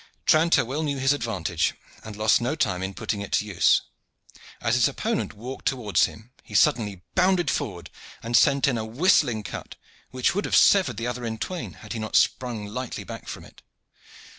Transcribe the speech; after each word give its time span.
Tranter 0.25 0.65
well 0.65 0.81
knew 0.81 0.97
his 0.97 1.13
advantage 1.13 1.75
and 2.03 2.15
lost 2.15 2.41
no 2.41 2.55
time 2.55 2.81
in 2.81 2.95
putting 2.95 3.21
it 3.21 3.31
to 3.33 3.45
use. 3.45 3.83
As 4.59 4.73
his 4.73 4.87
opponent 4.87 5.33
walked 5.35 5.67
towards 5.67 6.05
him 6.05 6.31
he 6.41 6.55
suddenly 6.55 7.03
bounded 7.13 7.51
forward 7.51 7.91
and 8.23 8.35
sent 8.35 8.67
in 8.67 8.79
a 8.79 8.83
whistling 8.83 9.43
cut 9.43 9.75
which 10.09 10.33
would 10.33 10.45
have 10.45 10.55
severed 10.55 10.97
the 10.97 11.05
other 11.05 11.23
in 11.23 11.37
twain 11.37 11.73
had 11.73 11.93
he 11.93 11.99
not 11.99 12.15
sprung 12.15 12.65
lightly 12.65 13.03
back 13.03 13.27
from 13.27 13.45
it. 13.45 13.61